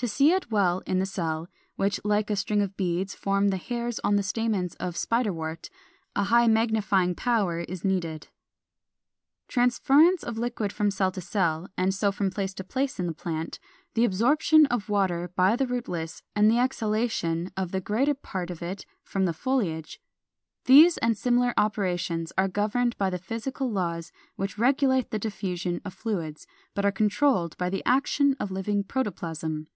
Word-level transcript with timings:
To 0.00 0.06
see 0.06 0.30
it 0.30 0.48
well 0.52 0.78
in 0.86 1.00
the 1.00 1.06
cell, 1.06 1.48
which 1.74 1.98
like 2.04 2.30
a 2.30 2.36
string 2.36 2.62
of 2.62 2.76
beads 2.76 3.16
form 3.16 3.48
the 3.48 3.56
hairs 3.56 3.98
on 4.04 4.14
the 4.14 4.22
stamens 4.22 4.76
of 4.76 4.94
Spiderwort, 4.96 5.70
a 6.14 6.22
high 6.22 6.46
magnifying 6.46 7.16
power 7.16 7.58
is 7.58 7.84
needed. 7.84 8.28
462. 9.48 9.48
=Transference 9.48 10.22
of 10.22 10.38
Liquid 10.38 10.72
from 10.72 10.92
Cell 10.92 11.10
to 11.10 11.20
Cell=, 11.20 11.66
and 11.76 11.92
so 11.92 12.12
from 12.12 12.30
place 12.30 12.54
to 12.54 12.62
place 12.62 13.00
in 13.00 13.06
the 13.08 13.12
plant, 13.12 13.58
the 13.94 14.04
absorption 14.04 14.66
of 14.66 14.88
water 14.88 15.32
by 15.34 15.56
the 15.56 15.66
rootlets, 15.66 16.22
and 16.36 16.48
the 16.48 16.60
exhalation 16.60 17.50
of 17.56 17.72
the 17.72 17.80
greater 17.80 18.14
part 18.14 18.50
of 18.52 18.62
it 18.62 18.86
from 19.02 19.24
the 19.24 19.32
foliage, 19.32 20.00
these 20.66 20.96
and 20.98 21.18
similar 21.18 21.52
operations 21.56 22.32
are 22.38 22.46
governed 22.46 22.96
by 22.98 23.10
the 23.10 23.18
physical 23.18 23.68
laws 23.68 24.12
which 24.36 24.58
regulate 24.58 25.10
the 25.10 25.18
diffusion 25.18 25.80
of 25.84 25.92
fluids, 25.92 26.46
but 26.72 26.84
are 26.84 26.92
controlled 26.92 27.56
by 27.58 27.68
the 27.68 27.82
action 27.84 28.36
of 28.38 28.52
living 28.52 28.84
protoplasm. 28.84 29.66